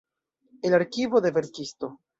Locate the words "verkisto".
1.31-1.97